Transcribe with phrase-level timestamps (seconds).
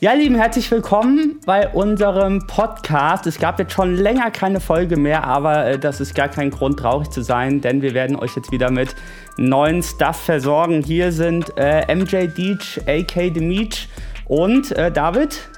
[0.00, 3.26] Ja, lieben, herzlich willkommen bei unserem Podcast.
[3.26, 6.78] Es gab jetzt schon länger keine Folge mehr, aber äh, das ist gar kein Grund,
[6.78, 8.94] traurig zu sein, denn wir werden euch jetzt wieder mit
[9.38, 10.84] neuen Stuff versorgen.
[10.84, 13.88] Hier sind äh, MJ Deach, AK Demeach
[14.26, 15.48] und äh, David.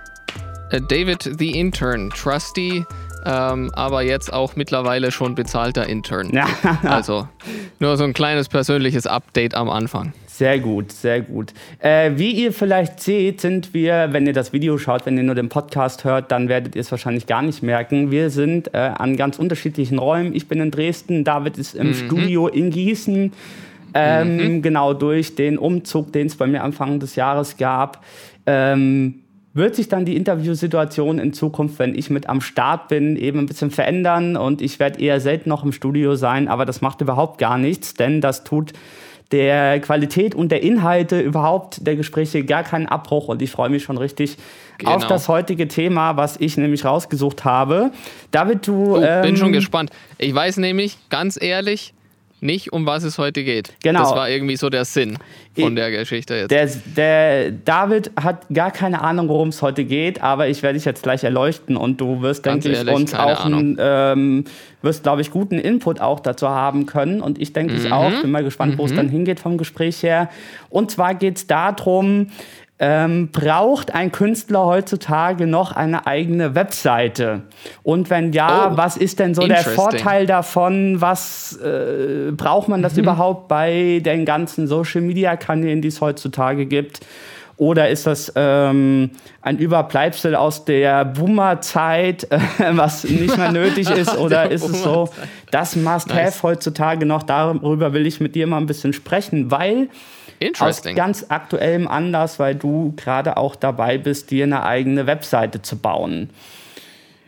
[0.71, 2.87] Äh, David the Intern, Trusty,
[3.27, 6.33] ähm, aber jetzt auch mittlerweile schon bezahlter Intern.
[6.83, 7.29] also
[7.79, 10.15] nur so ein kleines persönliches Update am Anfang.
[10.41, 11.53] Sehr gut, sehr gut.
[11.81, 15.35] Äh, wie ihr vielleicht seht, sind wir, wenn ihr das Video schaut, wenn ihr nur
[15.35, 18.11] den Podcast hört, dann werdet ihr es wahrscheinlich gar nicht merken.
[18.11, 20.35] Wir sind äh, an ganz unterschiedlichen Räumen.
[20.35, 21.93] Ich bin in Dresden, David ist im mhm.
[21.93, 23.35] Studio in Gießen.
[23.93, 24.63] Ähm, mhm.
[24.63, 28.03] Genau durch den Umzug, den es bei mir Anfang des Jahres gab.
[28.47, 29.17] Ähm,
[29.53, 33.47] wird sich dann die Interviewsituation in Zukunft, wenn ich mit am Start bin, eben ein
[33.47, 37.37] bisschen verändern und ich werde eher selten noch im Studio sein, aber das macht überhaupt
[37.37, 38.73] gar nichts, denn das tut
[39.33, 43.85] der Qualität und der Inhalte überhaupt der Gespräche gar keinen Abbruch und ich freue mich
[43.85, 44.37] schon richtig
[44.79, 44.93] genau.
[44.93, 47.93] auf das heutige Thema, was ich nämlich rausgesucht habe.
[48.33, 48.97] David, du.
[48.97, 49.91] Oh, ähm, bin schon gespannt.
[50.19, 51.95] Ich weiß nämlich, ganz ehrlich,
[52.43, 53.75] nicht, um was es heute geht.
[53.83, 54.01] Genau.
[54.01, 55.19] Das war irgendwie so der Sinn
[55.59, 56.51] von der Geschichte jetzt.
[56.51, 60.85] Der, der David hat gar keine Ahnung, worum es heute geht, aber ich werde dich
[60.85, 64.45] jetzt gleich erleuchten und du wirst, denke ich, uns auch einen, ähm,
[64.83, 67.21] wirst, glaube ich, guten Input auch dazu haben können.
[67.21, 67.81] Und ich denke mhm.
[67.81, 68.11] ich auch.
[68.23, 68.97] Bin mal gespannt, wo es mhm.
[68.97, 70.31] dann hingeht vom Gespräch her.
[70.69, 72.29] Und zwar geht es darum,
[72.83, 77.43] ähm, braucht ein Künstler heutzutage noch eine eigene Webseite?
[77.83, 81.01] Und wenn ja, oh, was ist denn so der Vorteil davon?
[81.03, 83.03] Was äh, braucht man das mhm.
[83.03, 87.01] überhaupt bei den ganzen Social-Media-Kanälen, die es heutzutage gibt?
[87.59, 89.11] Oder ist das ähm,
[89.43, 92.39] ein Überbleibsel aus der Boomer-Zeit, äh,
[92.73, 94.17] was nicht mehr nötig ist?
[94.17, 95.11] Oder ist es so
[95.51, 96.43] das Must-Have nice.
[96.43, 97.23] heutzutage noch?
[97.25, 99.91] Darüber will ich mit dir mal ein bisschen sprechen, weil
[100.59, 105.77] aus ganz aktuellem Anlass, weil du gerade auch dabei bist, dir eine eigene Webseite zu
[105.79, 106.31] bauen.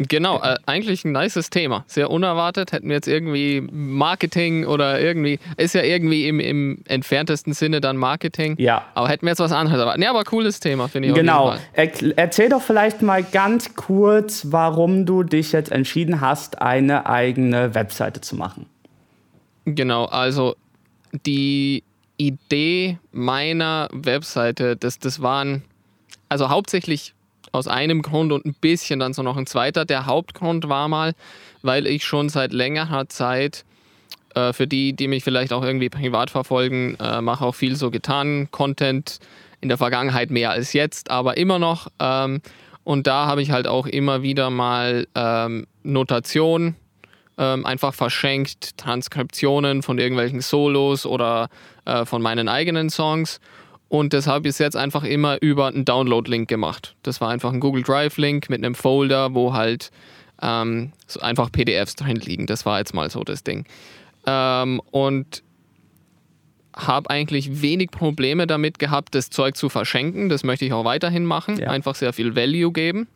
[0.08, 1.84] Genau, äh, eigentlich ein nices Thema.
[1.86, 2.72] Sehr unerwartet.
[2.72, 7.96] Hätten wir jetzt irgendwie Marketing oder irgendwie, ist ja irgendwie im, im entferntesten Sinne dann
[7.96, 8.56] Marketing.
[8.58, 8.84] Ja.
[8.94, 9.80] Aber hätten wir jetzt was anderes.
[9.80, 11.14] Aber, nee, aber cooles Thema, finde ich.
[11.14, 11.54] Genau.
[11.72, 17.74] Er, erzähl doch vielleicht mal ganz kurz, warum du dich jetzt entschieden hast, eine eigene
[17.74, 18.66] Webseite zu machen.
[19.64, 20.56] Genau, also
[21.26, 21.84] die
[22.26, 25.62] Idee meiner Webseite, das, das waren
[26.28, 27.14] also hauptsächlich
[27.50, 29.84] aus einem Grund und ein bisschen dann so noch ein zweiter.
[29.84, 31.14] Der Hauptgrund war mal,
[31.62, 33.64] weil ich schon seit längerer Zeit,
[34.34, 37.90] äh, für die, die mich vielleicht auch irgendwie privat verfolgen, äh, mache auch viel so
[37.90, 39.18] getan, Content
[39.60, 41.88] in der Vergangenheit mehr als jetzt, aber immer noch.
[41.98, 42.40] Ähm,
[42.84, 46.76] und da habe ich halt auch immer wieder mal ähm, Notation
[47.38, 51.48] ähm, einfach verschenkt, Transkriptionen von irgendwelchen Solos oder
[51.84, 53.40] äh, von meinen eigenen Songs.
[53.88, 56.94] Und das habe ich jetzt einfach immer über einen Download-Link gemacht.
[57.02, 59.90] Das war einfach ein Google Drive-Link mit einem Folder, wo halt
[60.40, 62.46] ähm, so einfach PDFs drin liegen.
[62.46, 63.66] Das war jetzt mal so das Ding.
[64.26, 65.42] Ähm, und
[66.74, 70.28] habe eigentlich wenig Probleme damit gehabt, das Zeug zu verschenken.
[70.28, 71.58] Das möchte ich auch weiterhin machen.
[71.58, 71.68] Ja.
[71.68, 73.08] Einfach sehr viel Value geben.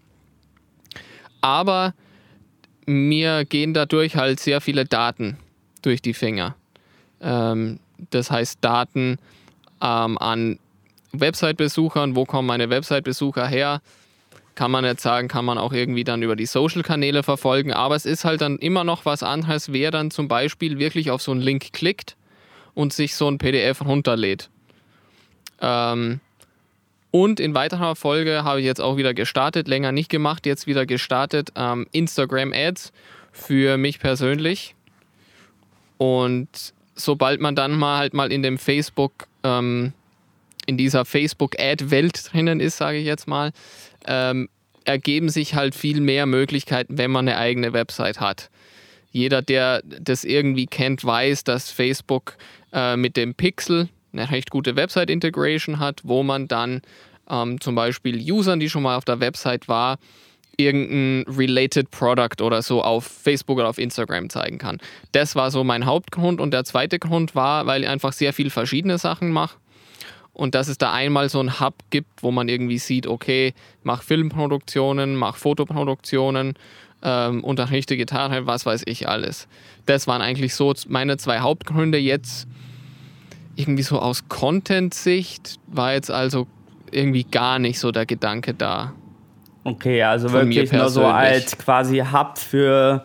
[1.40, 1.94] Aber
[2.86, 5.36] mir gehen dadurch halt sehr viele Daten
[5.82, 6.54] durch die Finger.
[7.20, 7.80] Ähm,
[8.10, 9.18] das heißt Daten
[9.82, 10.58] ähm, an
[11.12, 13.80] Website-Besuchern, wo kommen meine Website-Besucher her,
[14.54, 18.06] kann man jetzt sagen, kann man auch irgendwie dann über die Social-Kanäle verfolgen, aber es
[18.06, 21.42] ist halt dann immer noch was anderes, wer dann zum Beispiel wirklich auf so einen
[21.42, 22.16] Link klickt
[22.74, 24.48] und sich so ein PDF runterlädt.
[25.60, 26.20] Ähm,
[27.16, 30.84] und in weiterer Folge habe ich jetzt auch wieder gestartet, länger nicht gemacht, jetzt wieder
[30.84, 32.92] gestartet, ähm, Instagram Ads
[33.32, 34.74] für mich persönlich.
[35.96, 39.94] Und sobald man dann mal halt mal in dem Facebook, ähm,
[40.66, 43.52] in dieser Facebook-Ad-Welt drinnen ist, sage ich jetzt mal,
[44.06, 44.50] ähm,
[44.84, 48.50] ergeben sich halt viel mehr Möglichkeiten, wenn man eine eigene Website hat.
[49.10, 52.36] Jeder, der das irgendwie kennt, weiß, dass Facebook
[52.74, 53.88] äh, mit dem Pixel
[54.18, 56.82] eine recht gute Website-Integration hat, wo man dann
[57.28, 59.98] ähm, zum Beispiel Usern, die schon mal auf der Website war,
[60.56, 64.78] irgendein related Product oder so auf Facebook oder auf Instagram zeigen kann.
[65.12, 68.50] Das war so mein Hauptgrund und der zweite Grund war, weil ich einfach sehr viel
[68.50, 69.56] verschiedene Sachen mache
[70.32, 74.02] und dass es da einmal so ein Hub gibt, wo man irgendwie sieht, okay, mach
[74.02, 76.54] Filmproduktionen, mach Fotoproduktionen,
[77.02, 79.48] ähm, unterrichte Gitarre, was weiß ich alles.
[79.86, 82.48] Das waren eigentlich so meine zwei Hauptgründe jetzt
[83.56, 86.46] irgendwie so aus Content-Sicht war jetzt also
[86.90, 88.92] irgendwie gar nicht so der Gedanke da.
[89.64, 93.04] Okay, also wirklich nur so als quasi Hub für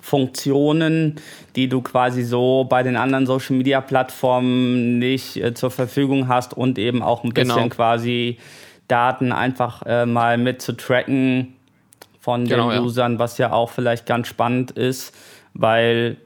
[0.00, 1.16] Funktionen,
[1.54, 6.54] die du quasi so bei den anderen Social Media Plattformen nicht äh, zur Verfügung hast
[6.54, 7.68] und eben auch ein bisschen genau.
[7.68, 8.38] quasi
[8.88, 11.54] Daten einfach äh, mal mit zu tracken
[12.20, 13.18] von genau, den Usern, ja.
[13.18, 15.14] was ja auch vielleicht ganz spannend ist,
[15.54, 16.16] weil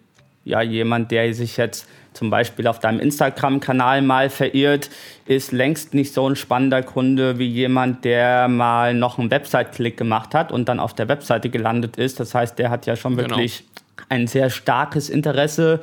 [0.44, 1.86] ja jemand, der sich jetzt
[2.18, 4.90] zum Beispiel auf deinem Instagram-Kanal mal verirrt,
[5.26, 10.34] ist längst nicht so ein spannender Kunde wie jemand, der mal noch einen Website-Klick gemacht
[10.34, 12.18] hat und dann auf der Webseite gelandet ist.
[12.18, 13.30] Das heißt, der hat ja schon genau.
[13.30, 13.64] wirklich
[13.96, 14.06] genau.
[14.08, 15.80] ein sehr starkes Interesse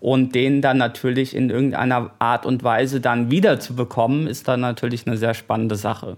[0.00, 4.60] und den dann natürlich in irgendeiner Art und Weise dann wieder zu bekommen, ist dann
[4.60, 6.16] natürlich eine sehr spannende Sache.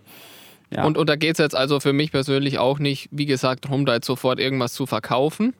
[0.70, 0.84] Ja.
[0.84, 3.86] Und, und da geht es jetzt also für mich persönlich auch nicht, wie gesagt, darum,
[3.86, 5.54] da jetzt sofort irgendwas zu verkaufen,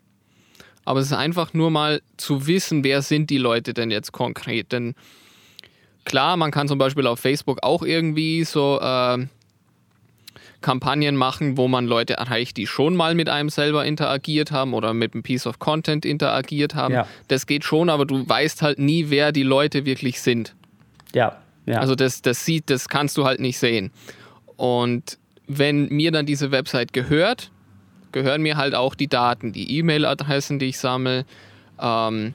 [0.89, 4.73] aber es ist einfach nur mal zu wissen, wer sind die Leute denn jetzt konkret.
[4.73, 4.95] Denn
[6.07, 9.27] klar, man kann zum Beispiel auf Facebook auch irgendwie so äh,
[10.63, 14.95] Kampagnen machen, wo man Leute erreicht, die schon mal mit einem selber interagiert haben oder
[14.95, 16.95] mit einem Piece of Content interagiert haben.
[16.95, 17.07] Ja.
[17.29, 20.55] Das geht schon, aber du weißt halt nie, wer die Leute wirklich sind.
[21.15, 21.37] Ja.
[21.67, 21.81] ja.
[21.81, 23.91] Also das, das sieht, das kannst du halt nicht sehen.
[24.57, 27.51] Und wenn mir dann diese Website gehört,
[28.13, 31.25] gehören mir halt auch die Daten, die E-Mail-Adressen, die ich sammle.
[31.81, 32.35] Ähm,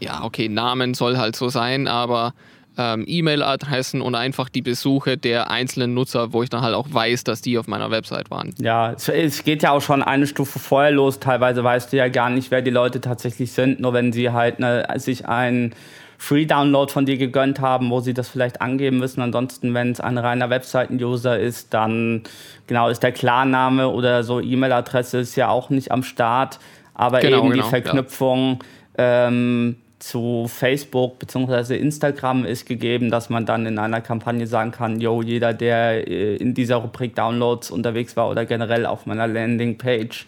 [0.00, 2.32] ja, okay, Namen soll halt so sein, aber
[2.78, 7.24] ähm, E-Mail-Adressen und einfach die Besuche der einzelnen Nutzer, wo ich dann halt auch weiß,
[7.24, 8.54] dass die auf meiner Website waren.
[8.58, 11.18] Ja, es geht ja auch schon eine Stufe vorher los.
[11.18, 14.60] Teilweise weißt du ja gar nicht, wer die Leute tatsächlich sind, nur wenn sie halt
[14.60, 15.74] ne, sich ein
[16.20, 19.22] Free-Download von dir gegönnt haben, wo sie das vielleicht angeben müssen.
[19.22, 22.24] Ansonsten, wenn es ein reiner Webseiten-User ist, dann
[22.66, 26.58] genau ist der Klarname oder so E-Mail-Adresse ist ja auch nicht am Start.
[26.94, 28.58] Aber genau, eben die genau, Verknüpfung
[28.98, 29.28] ja.
[29.28, 31.76] ähm, zu Facebook bzw.
[31.76, 36.36] Instagram ist gegeben, dass man dann in einer Kampagne sagen kann, yo, jeder, der äh,
[36.36, 40.26] in dieser Rubrik Downloads unterwegs war oder generell auf meiner Landingpage,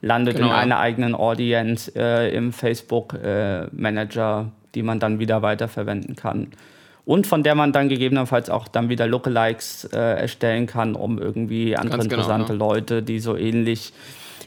[0.00, 5.42] landet genau, in einer eigenen Audience äh, im Facebook äh, Manager die man dann wieder
[5.42, 6.48] weiterverwenden kann.
[7.04, 11.76] Und von der man dann gegebenenfalls auch dann wieder Lookalikes äh, erstellen kann, um irgendwie
[11.76, 12.58] andere genau, interessante ja.
[12.58, 13.92] Leute, die so ähnlich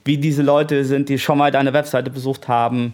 [0.05, 2.93] wie diese Leute sind, die schon mal deine Webseite besucht haben,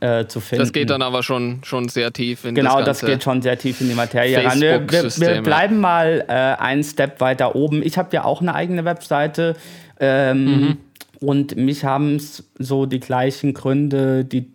[0.00, 0.62] äh, zu finden.
[0.62, 3.42] Das geht dann aber schon, schon sehr tief in genau, das Genau, das geht schon
[3.42, 4.60] sehr tief in die Materie ran.
[4.60, 7.82] Wir, wir, wir, bleiben mal äh, einen Step weiter oben.
[7.82, 9.56] Ich habe ja auch eine eigene Webseite.
[10.00, 10.76] Ähm, mhm.
[11.24, 14.50] Und mich haben es so die gleichen Gründe, die,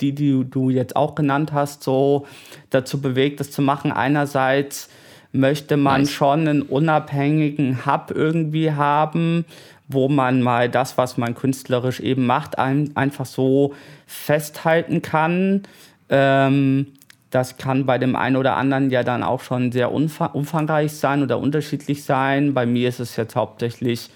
[0.00, 2.26] die, die du jetzt auch genannt hast, so
[2.70, 3.92] dazu bewegt, das zu machen.
[3.92, 4.88] Einerseits
[5.32, 6.10] möchte man nice.
[6.10, 9.44] schon einen unabhängigen Hub irgendwie haben,
[9.88, 13.74] wo man mal das, was man künstlerisch eben macht, ein, einfach so
[14.06, 15.64] festhalten kann.
[16.08, 16.86] Ähm,
[17.30, 21.38] das kann bei dem einen oder anderen ja dann auch schon sehr umfangreich sein oder
[21.38, 22.54] unterschiedlich sein.
[22.54, 24.08] Bei mir ist es jetzt hauptsächlich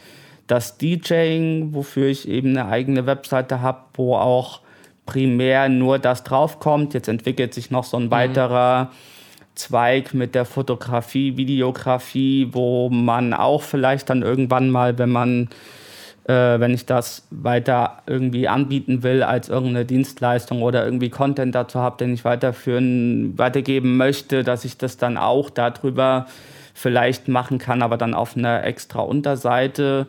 [0.51, 4.61] das DJing, wofür ich eben eine eigene Webseite habe, wo auch
[5.07, 6.95] primär nur das draufkommt.
[6.95, 8.11] Jetzt entwickelt sich noch so ein mhm.
[8.11, 8.91] weiterer
[9.55, 15.49] Zweig mit der Fotografie, Videografie, wo man auch vielleicht dann irgendwann mal, wenn man
[16.25, 21.81] äh, wenn ich das weiter irgendwie anbieten will als irgendeine Dienstleistung oder irgendwie Content dazu
[21.81, 26.27] habe, den ich weiterführen, weitergeben möchte, dass ich das dann auch darüber
[26.75, 30.07] vielleicht machen kann, aber dann auf einer extra Unterseite.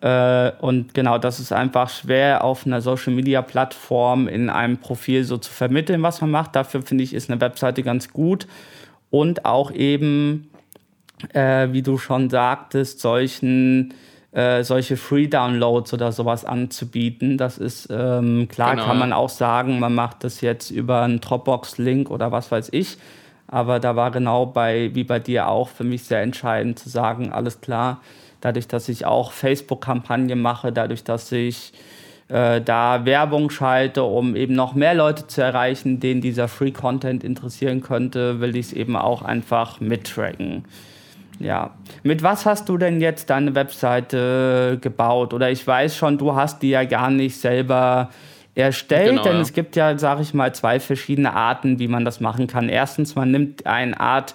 [0.00, 5.24] Äh, und genau, das ist einfach schwer auf einer Social Media Plattform in einem Profil
[5.24, 6.56] so zu vermitteln, was man macht.
[6.56, 8.46] Dafür finde ich, ist eine Webseite ganz gut.
[9.10, 10.50] Und auch eben,
[11.34, 13.94] äh, wie du schon sagtest, solchen
[14.32, 17.36] äh, solche Free-Downloads oder sowas anzubieten.
[17.36, 21.20] Das ist ähm, klar, genau, kann man auch sagen, man macht das jetzt über einen
[21.20, 22.96] Dropbox-Link oder was weiß ich.
[23.48, 27.32] Aber da war genau bei, wie bei dir auch, für mich sehr entscheidend zu sagen,
[27.32, 28.00] alles klar,
[28.40, 31.72] dadurch, dass ich auch Facebook-Kampagnen mache, dadurch, dass ich
[32.28, 37.24] äh, da Werbung schalte, um eben noch mehr Leute zu erreichen, denen dieser Free Content
[37.24, 40.64] interessieren könnte, will ich es eben auch einfach mittracken.
[41.40, 41.70] Ja.
[42.02, 45.32] Mit was hast du denn jetzt deine Webseite gebaut?
[45.32, 48.10] Oder ich weiß schon, du hast die ja gar nicht selber
[48.54, 49.40] erstellt, genau, denn ja.
[49.40, 52.68] es gibt ja, sage ich mal, zwei verschiedene Arten, wie man das machen kann.
[52.68, 54.34] Erstens, man nimmt eine Art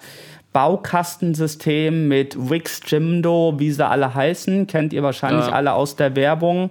[0.55, 5.51] Baukastensystem mit Wix, Jimdo, wie sie alle heißen, kennt ihr wahrscheinlich ja.
[5.51, 6.69] alle aus der Werbung.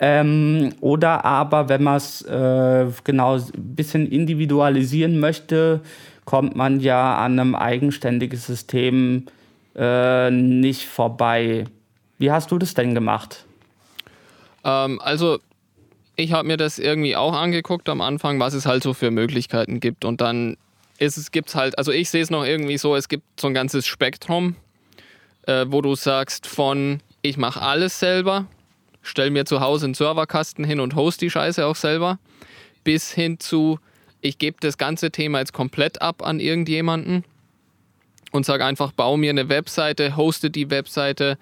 [0.00, 5.80] Ähm, oder aber, wenn man es äh, genau ein bisschen individualisieren möchte,
[6.26, 9.24] kommt man ja an einem eigenständigen System
[9.74, 11.64] äh, nicht vorbei.
[12.18, 13.46] Wie hast du das denn gemacht?
[14.62, 15.38] Ähm, also,
[16.16, 19.80] ich habe mir das irgendwie auch angeguckt am Anfang, was es halt so für Möglichkeiten
[19.80, 20.04] gibt.
[20.04, 20.58] Und dann
[21.02, 23.54] ist es gibt's halt, also ich sehe es noch irgendwie so, es gibt so ein
[23.54, 24.56] ganzes Spektrum,
[25.46, 28.46] äh, wo du sagst von ich mache alles selber,
[29.02, 32.18] stell mir zu Hause einen Serverkasten hin und host die Scheiße auch selber,
[32.84, 33.78] bis hin zu
[34.20, 37.24] ich gebe das ganze Thema jetzt komplett ab an irgendjemanden
[38.30, 41.38] und sage einfach, bau mir eine Webseite, hoste die Webseite,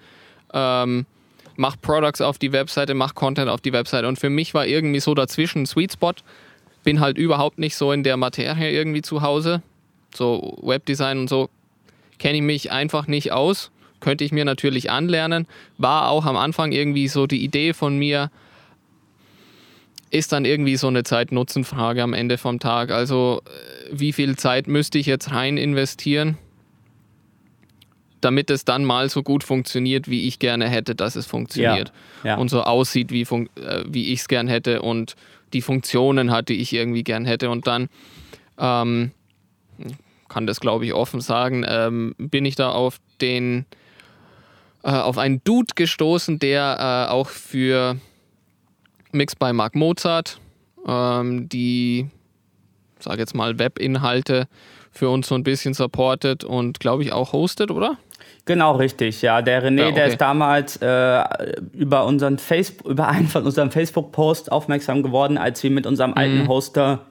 [0.53, 1.05] ähm,
[1.55, 4.07] mach Products auf die Webseite, mach Content auf die Webseite.
[4.07, 6.13] Und für mich war irgendwie so dazwischen ein Sweet Spot.
[6.83, 9.61] Bin halt überhaupt nicht so in der Materie irgendwie zu Hause.
[10.15, 11.49] So Webdesign und so
[12.19, 13.71] kenne ich mich einfach nicht aus.
[13.99, 15.47] Könnte ich mir natürlich anlernen.
[15.77, 18.31] War auch am Anfang irgendwie so die Idee von mir,
[20.09, 22.91] ist dann irgendwie so eine Zeit-Nutzen-Frage am Ende vom Tag.
[22.91, 26.37] Also äh, wie viel Zeit müsste ich jetzt rein investieren?
[28.21, 31.91] damit es dann mal so gut funktioniert, wie ich gerne hätte, dass es funktioniert.
[32.23, 32.37] Ja, ja.
[32.37, 35.15] Und so aussieht, wie, äh, wie ich es gern hätte und
[35.53, 37.49] die Funktionen hat, die ich irgendwie gern hätte.
[37.49, 37.89] Und dann
[38.57, 39.11] ähm,
[40.27, 43.65] kann das, glaube ich, offen sagen, ähm, bin ich da auf den
[44.83, 47.97] äh, auf einen Dude gestoßen, der äh, auch für
[49.11, 50.39] Mix bei Mark Mozart
[50.87, 52.07] ähm, die,
[52.99, 54.47] sage jetzt mal, Webinhalte
[54.91, 57.97] für uns so ein bisschen supportet und glaube ich auch hostet, oder?
[58.45, 59.21] Genau, richtig.
[59.21, 59.95] Ja, der René, ja, okay.
[59.95, 61.23] der ist damals äh,
[61.73, 66.17] über, unseren Facebook, über einen von unseren Facebook-Posts aufmerksam geworden, als wir mit unserem mhm.
[66.17, 67.05] alten Hoster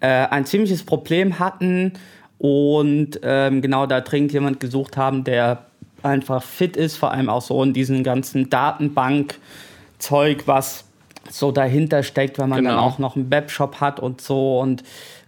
[0.00, 1.94] äh, ein ziemliches Problem hatten
[2.38, 5.66] und ähm, genau da dringend jemand gesucht haben, der
[6.02, 10.84] einfach fit ist, vor allem auch so in diesen ganzen Datenbank-Zeug, was
[11.30, 12.70] so dahinter steckt, wenn man genau.
[12.70, 14.60] dann auch noch einen Webshop hat und so.
[14.60, 14.84] Und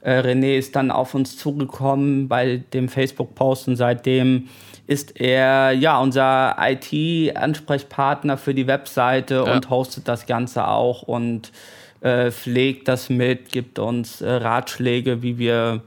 [0.08, 4.48] äh, René ist dann auf uns zugekommen bei dem Facebook-Post und seitdem
[4.86, 9.52] ist er ja unser IT-Ansprechpartner für die Webseite ja.
[9.52, 11.52] und hostet das Ganze auch und
[12.00, 15.82] äh, pflegt das mit, gibt uns äh, Ratschläge, wie wir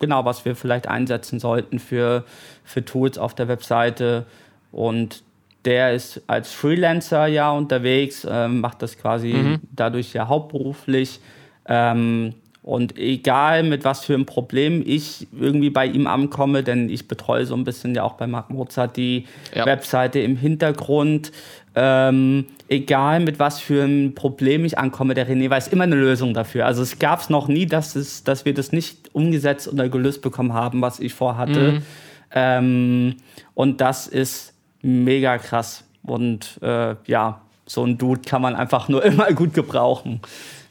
[0.00, 2.24] genau, was wir vielleicht einsetzen sollten für,
[2.64, 4.26] für Tools auf der Webseite.
[4.72, 5.22] Und
[5.64, 9.60] der ist als Freelancer ja unterwegs, äh, macht das quasi mhm.
[9.70, 11.20] dadurch ja hauptberuflich.
[11.68, 17.08] Ähm, und egal mit was für einem Problem ich irgendwie bei ihm ankomme, denn ich
[17.08, 19.66] betreue so ein bisschen ja auch bei Marc Mozart die ja.
[19.66, 21.32] Webseite im Hintergrund.
[21.74, 26.34] Ähm, egal mit was für einem Problem ich ankomme, der René weiß immer eine Lösung
[26.34, 26.66] dafür.
[26.66, 30.22] Also es gab es noch nie, dass, es, dass wir das nicht umgesetzt oder gelöst
[30.22, 31.72] bekommen haben, was ich vorhatte.
[31.72, 31.82] Mhm.
[32.30, 33.16] Ähm,
[33.54, 35.84] und das ist mega krass.
[36.04, 40.20] Und äh, ja, so ein Dude kann man einfach nur immer gut gebrauchen.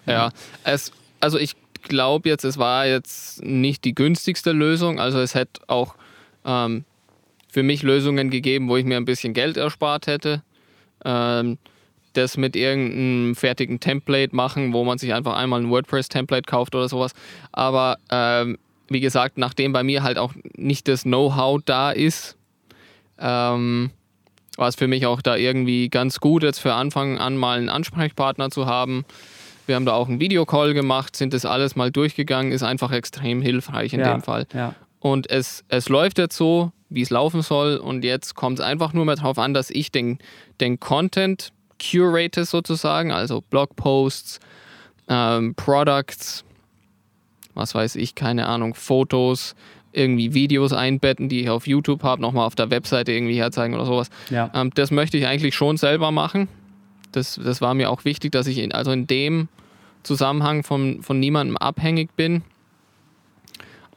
[0.05, 0.29] Ja,
[0.63, 4.99] es, also ich glaube jetzt, es war jetzt nicht die günstigste Lösung.
[4.99, 5.95] Also es hätte auch
[6.45, 6.85] ähm,
[7.49, 10.43] für mich Lösungen gegeben, wo ich mir ein bisschen Geld erspart hätte.
[11.03, 11.57] Ähm,
[12.13, 16.89] das mit irgendeinem fertigen Template machen, wo man sich einfach einmal ein WordPress-Template kauft oder
[16.89, 17.13] sowas.
[17.51, 18.57] Aber ähm,
[18.89, 22.35] wie gesagt, nachdem bei mir halt auch nicht das Know-how da ist,
[23.17, 23.91] ähm,
[24.57, 27.69] war es für mich auch da irgendwie ganz gut, jetzt für Anfang an mal einen
[27.69, 29.05] Ansprechpartner zu haben.
[29.71, 33.41] Wir haben da auch einen Videocall gemacht, sind das alles mal durchgegangen, ist einfach extrem
[33.41, 34.45] hilfreich in ja, dem Fall.
[34.53, 34.75] Ja.
[34.99, 37.77] Und es, es läuft jetzt so, wie es laufen soll.
[37.77, 40.19] Und jetzt kommt es einfach nur mehr darauf an, dass ich den,
[40.59, 44.41] den Content curate sozusagen, also Blogposts,
[45.07, 46.43] ähm, Products,
[47.53, 49.55] was weiß ich, keine Ahnung, Fotos,
[49.93, 53.85] irgendwie Videos einbetten, die ich auf YouTube habe, nochmal auf der Webseite irgendwie herzeigen oder
[53.85, 54.09] sowas.
[54.29, 54.51] Ja.
[54.53, 56.49] Ähm, das möchte ich eigentlich schon selber machen.
[57.13, 59.47] Das, das war mir auch wichtig, dass ich in, also in dem
[60.03, 62.43] Zusammenhang von, von niemandem abhängig bin.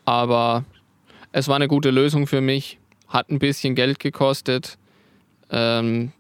[0.05, 0.65] Aber
[1.33, 4.79] es war eine gute Lösung für mich, hat ein bisschen Geld gekostet,
[5.51, 6.13] ähm,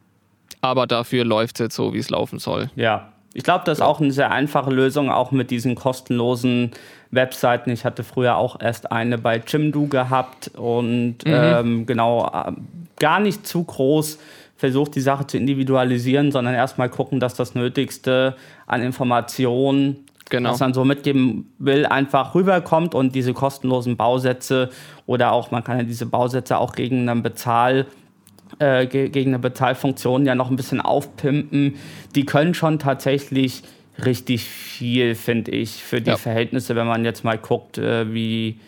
[0.61, 2.71] aber dafür läuft es jetzt so, wie es laufen soll.
[2.75, 6.71] Ja, ich glaube, das ist auch eine sehr einfache Lösung, auch mit diesen kostenlosen
[7.11, 7.71] Webseiten.
[7.71, 11.33] Ich hatte früher auch erst eine bei Jimdo gehabt und mhm.
[11.33, 12.53] ähm, genau, äh,
[12.99, 14.19] gar nicht zu groß
[14.57, 20.51] versucht, die Sache zu individualisieren, sondern erstmal gucken, dass das Nötigste an Informationen, genau.
[20.51, 24.71] was man so mitgeben will, einfach rüberkommt und diese kostenlosen Bausätze
[25.07, 27.87] oder auch, man kann ja diese Bausätze auch gegen einen Bezahl
[28.61, 31.75] äh, gegen eine Bezahlfunktion ja noch ein bisschen aufpimpen.
[32.15, 33.63] Die können schon tatsächlich
[34.05, 36.17] richtig viel, finde ich, für die ja.
[36.17, 38.61] Verhältnisse, wenn man jetzt mal guckt, äh, wie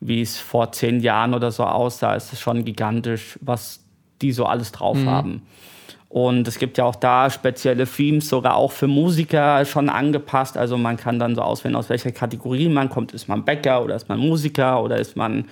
[0.00, 3.84] wie es vor zehn Jahren oder so aussah, ist es schon gigantisch, was
[4.22, 5.08] die so alles drauf mhm.
[5.08, 5.42] haben.
[6.08, 10.56] Und es gibt ja auch da spezielle Themes, sogar auch für Musiker schon angepasst.
[10.56, 13.12] Also man kann dann so auswählen, aus welcher Kategorie man kommt.
[13.12, 15.44] Ist man Bäcker oder ist man Musiker oder ist man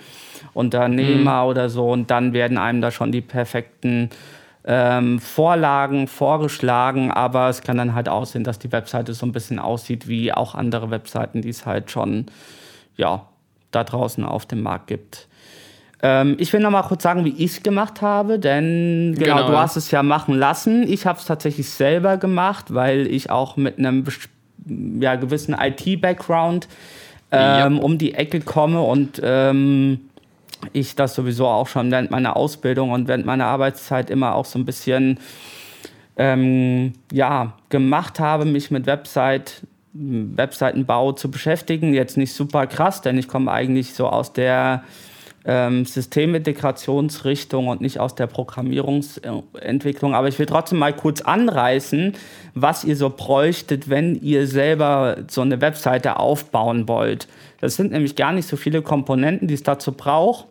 [0.53, 1.49] Unternehmer mhm.
[1.49, 1.91] oder so.
[1.91, 4.09] Und dann werden einem da schon die perfekten
[4.65, 7.11] ähm, Vorlagen vorgeschlagen.
[7.11, 10.55] Aber es kann dann halt aussehen, dass die Webseite so ein bisschen aussieht wie auch
[10.55, 12.25] andere Webseiten, die es halt schon
[12.95, 13.27] ja,
[13.69, 15.27] da draußen auf dem Markt gibt.
[16.03, 19.47] Ähm, ich will noch mal kurz sagen, wie ich es gemacht habe, denn genau, genau,
[19.47, 20.83] du hast es ja machen lassen.
[20.83, 24.05] Ich habe es tatsächlich selber gemacht, weil ich auch mit einem
[24.99, 26.67] ja, gewissen IT-Background
[27.31, 27.81] ähm, ja.
[27.81, 30.01] um die Ecke komme und ähm,
[30.73, 34.59] ich das sowieso auch schon während meiner Ausbildung und während meiner Arbeitszeit immer auch so
[34.59, 35.19] ein bisschen
[36.17, 39.61] ähm, ja, gemacht habe, mich mit Website,
[39.93, 41.93] Webseitenbau zu beschäftigen.
[41.93, 44.83] Jetzt nicht super krass, denn ich komme eigentlich so aus der
[45.47, 50.13] ähm, Systemintegrationsrichtung und nicht aus der Programmierungsentwicklung.
[50.13, 52.13] Aber ich will trotzdem mal kurz anreißen,
[52.53, 57.29] was ihr so bräuchtet, wenn ihr selber so eine Webseite aufbauen wollt.
[57.61, 60.45] Das sind nämlich gar nicht so viele Komponenten, die es dazu braucht.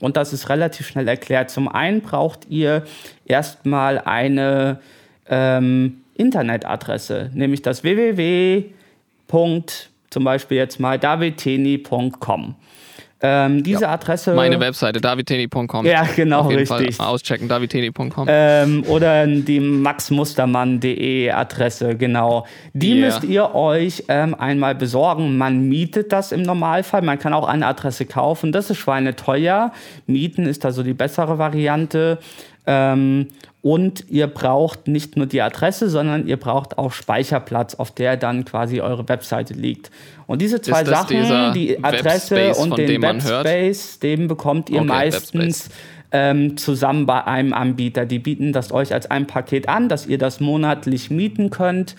[0.00, 1.50] Und das ist relativ schnell erklärt.
[1.50, 2.84] Zum einen braucht ihr
[3.26, 4.80] erstmal eine
[5.28, 8.64] ähm, Internetadresse, nämlich das www.
[10.08, 12.54] zum Beispiel jetzt mal davidteni.com.
[13.20, 14.32] Ähm, diese ja, Adresse.
[14.34, 15.84] Meine Webseite, davidteni.com.
[15.84, 16.96] Ja, genau, richtig.
[16.96, 18.26] Fall auschecken, davidteni.com.
[18.28, 22.46] Ähm, oder die maxmustermann.de Adresse, genau.
[22.74, 23.06] Die yeah.
[23.06, 25.36] müsst ihr euch ähm, einmal besorgen.
[25.36, 27.02] Man mietet das im Normalfall.
[27.02, 28.52] Man kann auch eine Adresse kaufen.
[28.52, 29.72] Das ist schweineteuer.
[30.06, 32.18] Mieten ist da so die bessere Variante.
[32.66, 33.28] Ähm,
[33.68, 38.46] und ihr braucht nicht nur die Adresse, sondern ihr braucht auch Speicherplatz, auf der dann
[38.46, 39.90] quasi eure Webseite liegt.
[40.26, 45.68] Und diese zwei Sachen, die Adresse Webspace, und den Webspace, den bekommt ihr okay, meistens
[46.12, 48.06] ähm, zusammen bei einem Anbieter.
[48.06, 51.94] Die bieten das euch als ein Paket an, dass ihr das monatlich mieten könnt.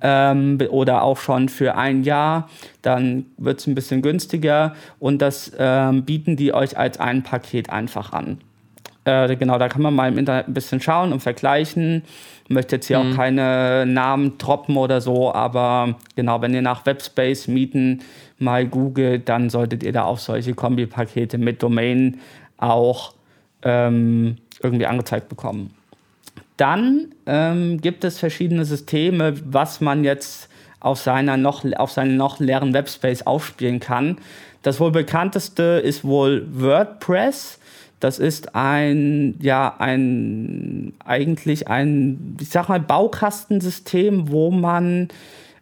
[0.00, 2.48] Ähm, oder auch schon für ein Jahr,
[2.82, 7.70] dann wird es ein bisschen günstiger und das ähm, bieten die euch als ein Paket
[7.70, 8.38] einfach an.
[9.08, 12.02] Äh, genau, da kann man mal im Internet ein bisschen schauen und vergleichen.
[12.44, 13.12] Ich möchte jetzt hier mhm.
[13.12, 18.02] auch keine Namen droppen oder so, aber genau, wenn ihr nach Webspace mieten
[18.38, 22.20] mal googelt, dann solltet ihr da auch solche Kombipakete mit Domain
[22.58, 23.14] auch
[23.62, 25.70] ähm, irgendwie angezeigt bekommen.
[26.58, 30.50] Dann ähm, gibt es verschiedene Systeme, was man jetzt
[30.80, 34.18] auf, seiner noch, auf seinen noch leeren Webspace aufspielen kann.
[34.62, 37.57] Das wohl bekannteste ist wohl WordPress.
[38.00, 45.08] Das ist ein, ja, ein, eigentlich ein, ich sag mal, Baukastensystem, wo man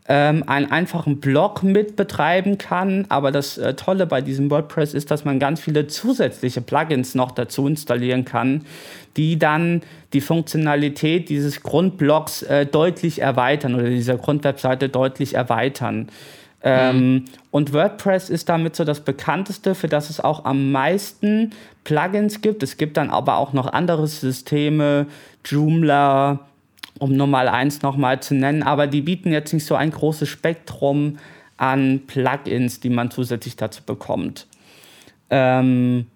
[0.08, 3.06] ähm, einen einfachen Blog mit betreiben kann.
[3.08, 7.32] Aber das äh, Tolle bei diesem WordPress ist, dass man ganz viele zusätzliche Plugins noch
[7.32, 8.66] dazu installieren kann,
[9.16, 16.08] die dann die Funktionalität dieses Grundblogs äh, deutlich erweitern oder dieser Grundwebseite deutlich erweitern.
[16.62, 17.25] Ähm, mhm.
[17.50, 21.50] Und WordPress ist damit so das bekannteste, für das es auch am meisten
[21.84, 22.62] Plugins gibt.
[22.62, 25.06] Es gibt dann aber auch noch andere Systeme,
[25.45, 26.40] Joomla,
[26.99, 30.28] um nur mal eins nochmal zu nennen, aber die bieten jetzt nicht so ein großes
[30.28, 31.19] Spektrum
[31.56, 34.47] an Plugins, die man zusätzlich dazu bekommt.
[35.30, 36.06] Ähm,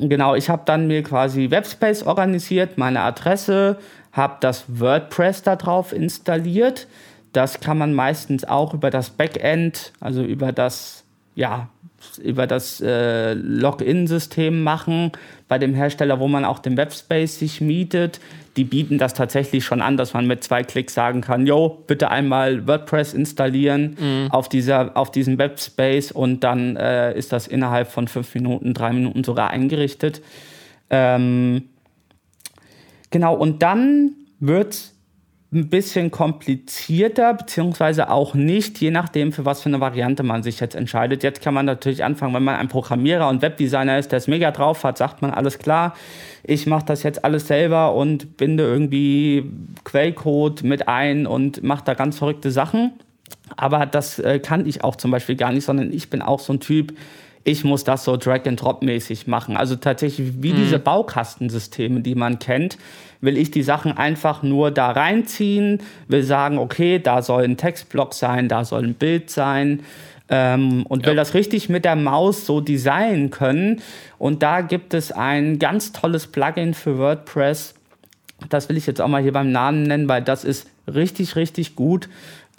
[0.00, 3.78] genau, ich habe dann mir quasi Webspace organisiert, meine Adresse,
[4.12, 6.88] habe das WordPress da drauf installiert
[7.32, 11.68] das kann man meistens auch über das Backend, also über das, ja,
[12.22, 15.12] über das äh, Login-System machen
[15.48, 18.20] bei dem Hersteller, wo man auch den Webspace sich mietet.
[18.56, 22.10] Die bieten das tatsächlich schon an, dass man mit zwei Klicks sagen kann, yo, bitte
[22.10, 24.30] einmal WordPress installieren mhm.
[24.30, 28.92] auf, dieser, auf diesem Webspace und dann äh, ist das innerhalb von fünf Minuten, drei
[28.92, 30.22] Minuten sogar eingerichtet.
[30.90, 31.64] Ähm,
[33.10, 34.92] genau, und dann wird
[35.50, 40.60] ein bisschen komplizierter, beziehungsweise auch nicht, je nachdem, für was für eine Variante man sich
[40.60, 41.22] jetzt entscheidet.
[41.22, 44.50] Jetzt kann man natürlich anfangen, wenn man ein Programmierer und Webdesigner ist, der es mega
[44.50, 45.94] drauf hat, sagt man, alles klar,
[46.44, 49.50] ich mache das jetzt alles selber und binde irgendwie
[49.84, 52.92] Quellcode mit ein und mache da ganz verrückte Sachen.
[53.56, 56.52] Aber das äh, kann ich auch zum Beispiel gar nicht, sondern ich bin auch so
[56.52, 56.92] ein Typ,
[57.44, 59.56] ich muss das so Drag-and-Drop-mäßig machen.
[59.56, 60.56] Also tatsächlich wie mhm.
[60.56, 62.78] diese Baukastensysteme, die man kennt,
[63.20, 68.14] will ich die Sachen einfach nur da reinziehen, will sagen, okay, da soll ein Textblock
[68.14, 69.80] sein, da soll ein Bild sein
[70.28, 71.10] ähm, und ja.
[71.10, 73.80] will das richtig mit der Maus so designen können.
[74.18, 77.74] Und da gibt es ein ganz tolles Plugin für WordPress.
[78.48, 81.74] Das will ich jetzt auch mal hier beim Namen nennen, weil das ist richtig, richtig
[81.74, 82.08] gut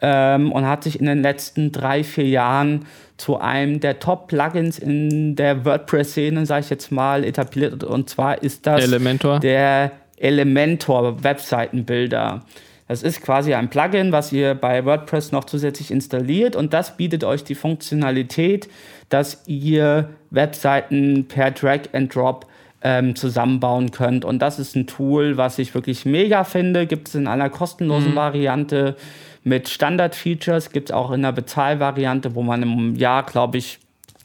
[0.02, 2.86] ähm, und hat sich in den letzten drei, vier Jahren
[3.18, 7.84] zu einem der Top-Plugins in der WordPress-Szene, sage ich jetzt mal, etabliert.
[7.84, 9.40] Und zwar ist das Elementor.
[9.40, 12.44] der Elementor Webseitenbilder.
[12.88, 17.24] Das ist quasi ein Plugin, was ihr bei WordPress noch zusätzlich installiert und das bietet
[17.24, 18.68] euch die Funktionalität,
[19.10, 22.48] dass ihr Webseiten per Drag and Drop
[22.82, 24.26] ähm, zusammenbauen könnt.
[24.26, 26.88] Und das ist ein Tool, was ich wirklich mega finde.
[26.88, 28.16] Gibt es in einer kostenlosen mhm.
[28.16, 28.96] Variante
[29.44, 33.80] mit Standard-Features, gibt es auch in einer Bezahlvariante, wo man im Jahr, glaube ich,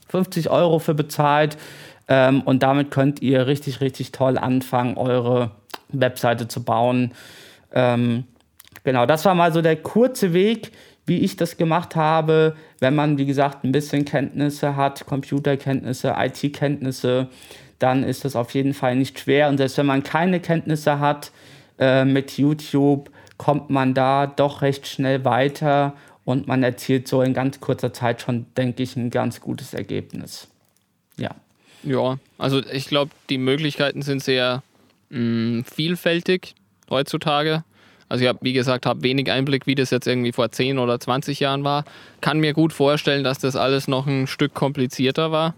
[0.08, 1.56] 50 Euro für bezahlt.
[2.08, 5.52] Ähm, und damit könnt ihr richtig, richtig toll anfangen, eure
[5.88, 7.12] Webseite zu bauen.
[7.72, 8.24] Ähm,
[8.84, 10.72] genau, das war mal so der kurze Weg,
[11.06, 12.56] wie ich das gemacht habe.
[12.80, 17.28] Wenn man, wie gesagt, ein bisschen Kenntnisse hat, Computerkenntnisse, IT-Kenntnisse,
[17.78, 19.48] dann ist das auf jeden Fall nicht schwer.
[19.48, 21.32] Und selbst wenn man keine Kenntnisse hat
[21.78, 25.94] äh, mit YouTube, kommt man da doch recht schnell weiter
[26.24, 30.48] und man erzielt so in ganz kurzer Zeit schon, denke ich, ein ganz gutes Ergebnis.
[31.16, 31.30] Ja.
[31.82, 34.62] Ja, also ich glaube, die Möglichkeiten sind sehr
[35.10, 36.54] mh, mm, vielfältig
[36.88, 37.62] heutzutage.
[38.08, 40.98] Also ich habe, wie gesagt, habe wenig Einblick, wie das jetzt irgendwie vor 10 oder
[41.00, 41.84] 20 Jahren war.
[42.20, 45.54] Kann mir gut vorstellen, dass das alles noch ein Stück komplizierter war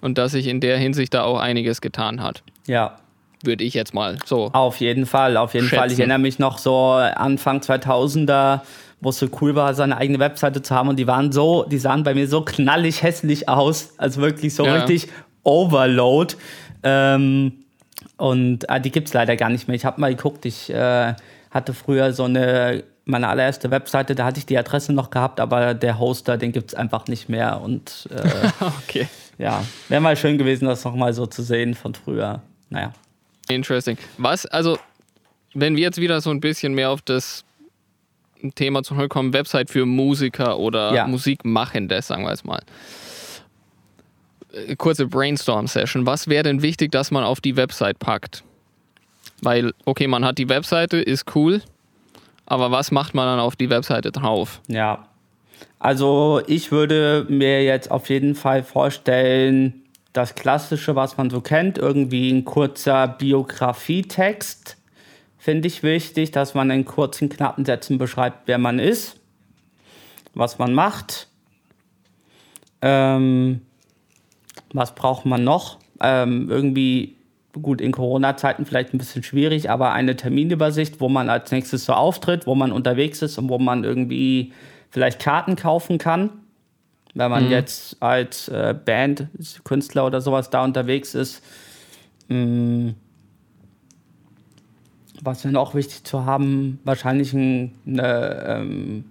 [0.00, 2.42] und dass sich in der Hinsicht da auch einiges getan hat.
[2.66, 2.98] Ja.
[3.46, 4.50] Würde ich jetzt mal so.
[4.52, 5.78] Auf jeden Fall, auf jeden schätzen.
[5.78, 5.92] Fall.
[5.92, 8.60] Ich erinnere mich noch so Anfang 2000er,
[9.00, 11.78] wo es so cool war, seine eigene Webseite zu haben und die waren so, die
[11.78, 14.74] sahen bei mir so knallig hässlich aus, also wirklich so ja.
[14.74, 15.08] richtig
[15.44, 16.34] Overload.
[16.82, 17.52] Ähm,
[18.16, 19.76] und ah, die gibt es leider gar nicht mehr.
[19.76, 21.14] Ich habe mal geguckt, ich äh,
[21.50, 25.74] hatte früher so eine, meine allererste Webseite, da hatte ich die Adresse noch gehabt, aber
[25.74, 27.60] der Hoster, den gibt es einfach nicht mehr.
[27.60, 29.08] Und äh, okay.
[29.38, 32.42] ja, wäre mal schön gewesen, das nochmal so zu sehen von früher.
[32.70, 32.92] Naja.
[33.48, 33.96] Interesting.
[34.18, 34.78] Was, also,
[35.54, 37.44] wenn wir jetzt wieder so ein bisschen mehr auf das
[38.54, 41.06] Thema zurückkommen, Website für Musiker oder ja.
[41.06, 42.62] Musikmachende, sagen wir es mal.
[44.52, 46.06] Äh, kurze Brainstorm-Session.
[46.06, 48.42] Was wäre denn wichtig, dass man auf die Website packt?
[49.42, 51.62] Weil, okay, man hat die Webseite, ist cool,
[52.46, 54.60] aber was macht man dann auf die Webseite drauf?
[54.66, 55.08] Ja,
[55.78, 59.82] also ich würde mir jetzt auf jeden Fall vorstellen,
[60.16, 64.76] das Klassische, was man so kennt, irgendwie ein kurzer Biografietext,
[65.38, 69.20] finde ich wichtig, dass man in kurzen, knappen Sätzen beschreibt, wer man ist,
[70.34, 71.28] was man macht.
[72.82, 73.60] Ähm,
[74.72, 75.78] was braucht man noch?
[76.00, 77.16] Ähm, irgendwie
[77.62, 81.92] gut, in Corona-Zeiten vielleicht ein bisschen schwierig, aber eine Terminübersicht, wo man als nächstes so
[81.92, 84.52] auftritt, wo man unterwegs ist und wo man irgendwie
[84.90, 86.30] vielleicht Karten kaufen kann.
[87.16, 87.50] Wenn man mhm.
[87.50, 89.28] jetzt als äh, Band,
[89.64, 91.42] Künstler oder sowas da unterwegs ist.
[92.28, 92.94] Mh, mm,
[95.22, 99.04] was dann auch wichtig zu haben, wahrscheinlich ein, eine, ähm,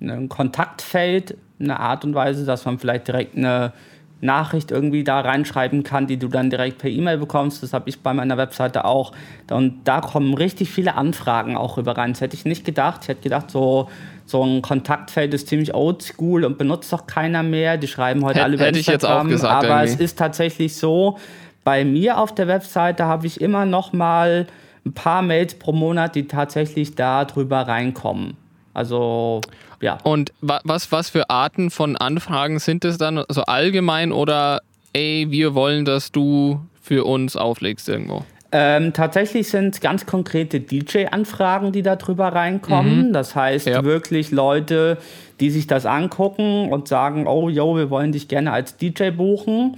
[0.00, 3.72] ein Kontaktfeld, eine Art und Weise, dass man vielleicht direkt eine
[4.20, 7.62] Nachricht irgendwie da reinschreiben kann, die du dann direkt per E-Mail bekommst.
[7.62, 9.12] Das habe ich bei meiner Webseite auch.
[9.50, 12.12] Und da kommen richtig viele Anfragen auch rüber rein.
[12.12, 13.00] Das hätte ich nicht gedacht.
[13.02, 13.88] Ich hätte gedacht, so,
[14.28, 17.78] so ein Kontaktfeld ist ziemlich oldschool und benutzt doch keiner mehr.
[17.78, 19.64] Die schreiben heute H alle über Hätte Instagram, ich jetzt auch gesagt.
[19.64, 19.94] Aber irgendwie.
[19.94, 21.18] es ist tatsächlich so,
[21.64, 24.46] bei mir auf der Webseite habe ich immer noch mal
[24.84, 28.36] ein paar Mails pro Monat, die tatsächlich da drüber reinkommen.
[28.74, 29.40] Also
[29.80, 29.98] ja.
[30.02, 33.18] Und was, was für Arten von Anfragen sind es dann?
[33.18, 34.60] Also allgemein oder
[34.92, 38.24] ey, wir wollen, dass du für uns auflegst irgendwo?
[38.50, 43.08] Ähm, tatsächlich sind ganz konkrete DJ-Anfragen, die da drüber reinkommen.
[43.08, 43.12] Mhm.
[43.12, 43.84] Das heißt ja.
[43.84, 44.96] wirklich Leute,
[45.40, 49.76] die sich das angucken und sagen, oh, yo, wir wollen dich gerne als DJ buchen.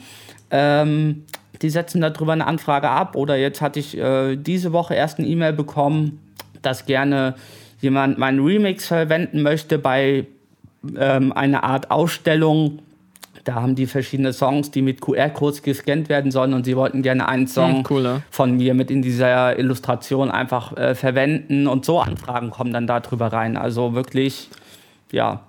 [0.50, 1.24] Ähm,
[1.62, 3.16] die setzen darüber eine Anfrage ab.
[3.16, 6.20] Oder jetzt hatte ich äh, diese Woche erst eine E-Mail bekommen,
[6.62, 7.34] dass gerne
[7.80, 10.26] jemand meinen Remix verwenden möchte bei
[10.96, 12.80] ähm, einer Art Ausstellung.
[13.44, 17.28] Da haben die verschiedene Songs, die mit QR-Codes gescannt werden sollen und sie wollten gerne
[17.28, 18.22] einen Song hm, cool, ja.
[18.30, 23.00] von mir mit in dieser Illustration einfach äh, verwenden und so Anfragen kommen dann da
[23.00, 23.56] drüber rein.
[23.56, 24.48] Also wirklich,
[25.12, 25.42] ja.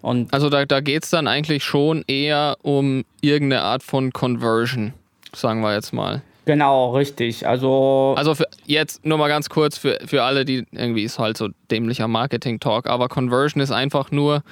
[0.00, 4.92] Und also da, da geht es dann eigentlich schon eher um irgendeine Art von Conversion,
[5.34, 6.22] sagen wir jetzt mal.
[6.46, 7.46] Genau, richtig.
[7.46, 8.34] Also, also
[8.66, 12.86] jetzt nur mal ganz kurz für, für alle, die irgendwie ist halt so dämlicher Marketing-Talk,
[12.86, 14.42] aber Conversion ist einfach nur,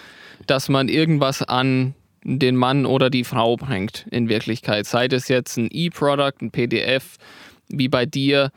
[0.46, 4.86] dass man irgendwas an den Mann oder die Frau bringt in Wirklichkeit.
[4.86, 7.16] Sei das jetzt ein E-Product, ein PDF,
[7.68, 8.50] wie bei dir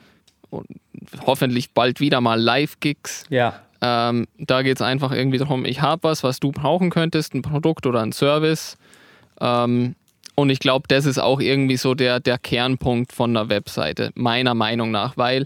[0.49, 0.67] und
[1.25, 3.25] hoffentlich bald wieder mal Live-Gigs.
[3.30, 3.62] Ja.
[3.82, 7.41] Ähm, da geht es einfach irgendwie darum, ich habe was, was du brauchen könntest, ein
[7.41, 8.78] Produkt oder ein Service.
[9.41, 9.95] Ähm,
[10.36, 14.54] und ich glaube, das ist auch irgendwie so der, der Kernpunkt von einer Webseite, meiner
[14.54, 15.45] Meinung nach, weil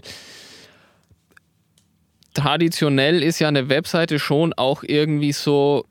[2.34, 5.84] traditionell ist ja eine Webseite schon auch irgendwie so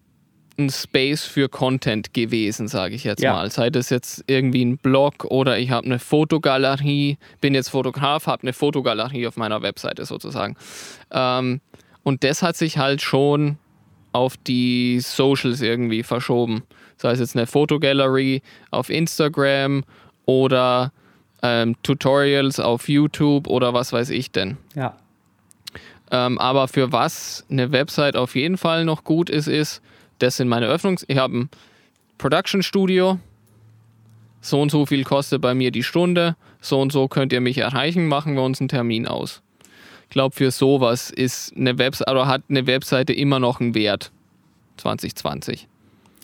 [0.60, 3.34] ein Space für Content gewesen, sage ich jetzt ja.
[3.34, 3.50] mal.
[3.50, 8.44] Sei das jetzt irgendwie ein Blog oder ich habe eine Fotogalerie, bin jetzt Fotograf, habe
[8.44, 10.56] eine Fotogalerie auf meiner Webseite sozusagen.
[11.12, 11.62] Ähm,
[12.04, 13.58] und das hat sich halt schon
[14.12, 16.64] auf die Socials irgendwie verschoben
[17.00, 18.42] sei es jetzt eine Fotogallery
[18.72, 19.84] auf Instagram
[20.26, 20.92] oder
[21.42, 24.58] ähm, Tutorials auf YouTube oder was weiß ich denn.
[24.76, 24.96] Ja.
[26.12, 29.82] Ähm, aber für was eine Website auf jeden Fall noch gut ist, ist,
[30.20, 31.06] das sind meine Öffnungs...
[31.08, 31.50] Ich habe ein
[32.18, 33.20] Production Studio,
[34.42, 37.58] so und so viel kostet bei mir die Stunde, so und so könnt ihr mich
[37.58, 39.42] erreichen, machen wir uns einen Termin aus.
[40.04, 44.12] Ich glaube, für sowas ist eine Webseite oder hat eine Webseite immer noch einen Wert.
[44.78, 45.68] 2020.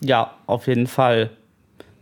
[0.00, 1.30] Ja, auf jeden Fall.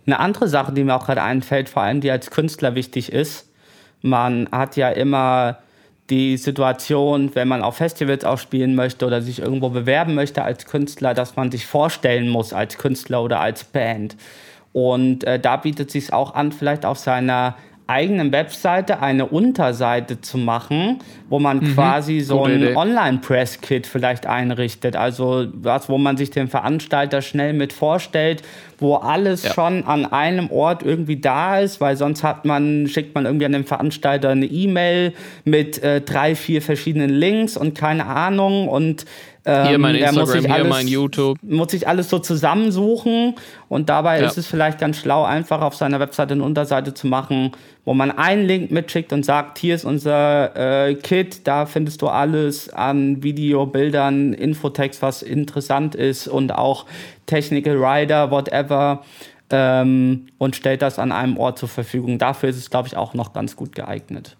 [0.06, 3.50] Eine andere Sache, die mir auch gerade einfällt, vor allem die als Künstler wichtig ist,
[4.02, 5.58] man hat ja immer
[6.10, 10.66] die Situation, wenn man auf Festivals auch spielen möchte oder sich irgendwo bewerben möchte als
[10.66, 14.16] Künstler, dass man sich vorstellen muss als Künstler oder als Band.
[14.72, 20.38] Und äh, da bietet sich auch an, vielleicht auf seiner eigenen Webseite eine Unterseite zu
[20.38, 24.96] machen, wo man mhm, quasi so ein Online-Press-Kit vielleicht einrichtet.
[24.96, 28.42] Also was, wo man sich den Veranstalter schnell mit vorstellt,
[28.84, 29.54] wo alles ja.
[29.54, 33.52] schon an einem Ort irgendwie da ist, weil sonst hat man, schickt man irgendwie an
[33.52, 39.06] den Veranstalter eine E-Mail mit äh, drei, vier verschiedenen Links und keine Ahnung und
[39.46, 41.38] ähm, hier mein Instagram, hier alles, mein YouTube.
[41.42, 43.34] Muss sich alles so zusammensuchen
[43.68, 44.26] und dabei ja.
[44.26, 47.52] ist es vielleicht ganz schlau, einfach auf seiner Webseite eine Unterseite zu machen,
[47.84, 52.08] wo man einen Link mitschickt und sagt, hier ist unser äh, Kit, da findest du
[52.08, 56.86] alles an Video, Bildern, Infotext, was interessant ist und auch
[57.26, 59.02] Technical Rider, whatever.
[59.50, 62.18] Ähm, und stellt das an einem Ort zur Verfügung.
[62.18, 64.36] Dafür ist es, glaube ich, auch noch ganz gut geeignet.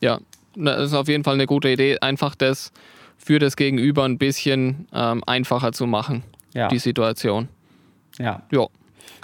[0.00, 0.20] Ja,
[0.54, 1.98] das ist auf jeden Fall eine gute Idee.
[2.00, 2.72] Einfach das
[3.16, 6.22] für das Gegenüber ein bisschen ähm, einfacher zu machen,
[6.54, 6.68] ja.
[6.68, 7.48] die Situation.
[8.18, 8.42] Ja.
[8.52, 8.66] ja.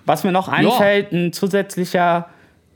[0.07, 1.18] Was mir noch einfällt, ja.
[1.18, 2.29] ein zusätzlicher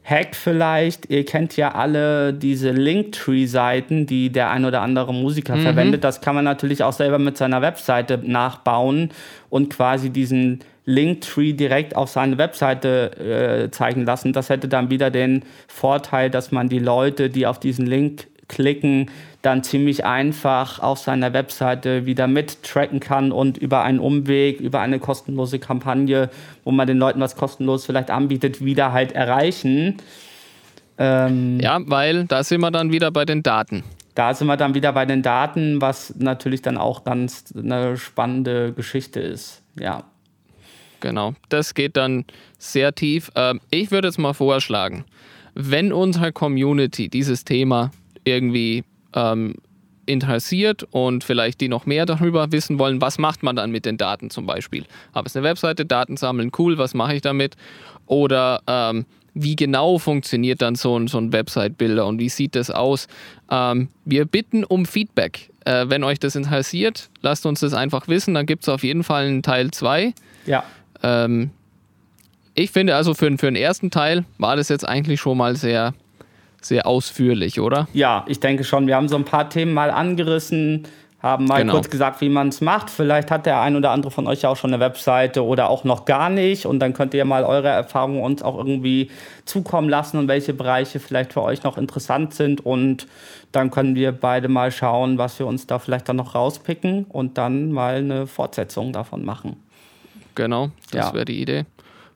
[0.08, 5.62] Hack vielleicht, ihr kennt ja alle diese Linktree-Seiten, die der ein oder andere Musiker mhm.
[5.62, 6.02] verwendet.
[6.04, 9.10] Das kann man natürlich auch selber mit seiner Webseite nachbauen
[9.50, 14.32] und quasi diesen Linktree direkt auf seine Webseite äh, zeigen lassen.
[14.32, 19.10] Das hätte dann wieder den Vorteil, dass man die Leute, die auf diesen Link klicken,
[19.42, 24.98] dann ziemlich einfach auf seiner Webseite wieder mittracken kann und über einen Umweg, über eine
[24.98, 26.30] kostenlose Kampagne,
[26.64, 29.98] wo man den Leuten was kostenlos vielleicht anbietet, wieder halt erreichen.
[30.98, 33.84] Ähm, ja, weil da sind wir dann wieder bei den Daten.
[34.16, 38.72] Da sind wir dann wieder bei den Daten, was natürlich dann auch ganz eine spannende
[38.72, 39.62] Geschichte ist.
[39.78, 40.02] Ja.
[41.00, 42.24] Genau, das geht dann
[42.58, 43.30] sehr tief.
[43.36, 45.04] Ähm, ich würde jetzt mal vorschlagen,
[45.54, 47.92] wenn unsere Community dieses Thema
[48.28, 49.54] irgendwie ähm,
[50.06, 53.98] interessiert und vielleicht die noch mehr darüber wissen wollen, was macht man dann mit den
[53.98, 54.86] Daten zum Beispiel?
[55.14, 57.56] Habe ich eine Webseite, Daten sammeln, cool, was mache ich damit?
[58.06, 62.70] Oder ähm, wie genau funktioniert dann so ein, so ein Website-Bilder und wie sieht das
[62.70, 63.06] aus?
[63.50, 65.50] Ähm, wir bitten um Feedback.
[65.64, 69.04] Äh, wenn euch das interessiert, lasst uns das einfach wissen, dann gibt es auf jeden
[69.04, 70.14] Fall einen Teil 2.
[70.46, 70.64] Ja.
[71.02, 71.50] Ähm,
[72.54, 75.94] ich finde also für, für den ersten Teil war das jetzt eigentlich schon mal sehr
[76.60, 77.88] sehr ausführlich, oder?
[77.92, 78.86] Ja, ich denke schon.
[78.86, 80.86] Wir haben so ein paar Themen mal angerissen,
[81.20, 81.74] haben mal genau.
[81.74, 82.90] kurz gesagt, wie man es macht.
[82.90, 85.84] Vielleicht hat der ein oder andere von euch ja auch schon eine Webseite oder auch
[85.84, 86.66] noch gar nicht.
[86.66, 89.10] Und dann könnt ihr mal eure Erfahrungen uns auch irgendwie
[89.44, 92.64] zukommen lassen und welche Bereiche vielleicht für euch noch interessant sind.
[92.64, 93.08] Und
[93.50, 97.38] dann können wir beide mal schauen, was wir uns da vielleicht dann noch rauspicken und
[97.38, 99.56] dann mal eine Fortsetzung davon machen.
[100.34, 101.14] Genau, das ja.
[101.14, 101.64] wäre die Idee.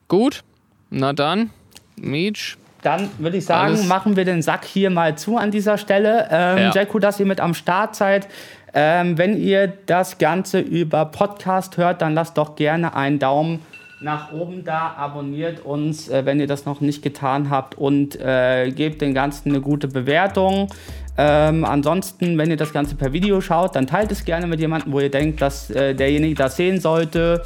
[0.07, 0.45] Gut,
[0.91, 1.51] na dann,
[1.97, 3.87] Meech, dann würde ich sagen, Alles.
[3.87, 6.29] machen wir den Sack hier mal zu an dieser Stelle.
[6.31, 6.73] Ähm, ja.
[6.73, 8.29] Sehr cool, dass ihr mit am Start seid.
[8.75, 13.61] Ähm, wenn ihr das Ganze über Podcast hört, dann lasst doch gerne einen Daumen
[14.03, 18.71] nach oben da, abonniert uns, äh, wenn ihr das noch nicht getan habt und äh,
[18.71, 20.69] gebt den Ganzen eine gute Bewertung.
[21.17, 24.93] Ähm, ansonsten, wenn ihr das Ganze per Video schaut, dann teilt es gerne mit jemandem,
[24.93, 27.43] wo ihr denkt, dass äh, derjenige das sehen sollte.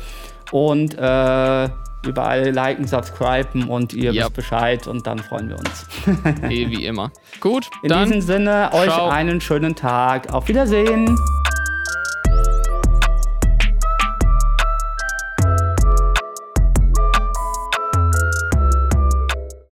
[0.53, 1.69] Und äh,
[2.07, 4.25] überall liken, subscriben und ihr yep.
[4.25, 5.87] wisst Bescheid und dann freuen wir uns.
[6.51, 7.11] eh wie immer.
[7.41, 9.09] Gut, in diesem Sinne euch ciao.
[9.09, 10.33] einen schönen Tag.
[10.33, 11.17] Auf Wiedersehen.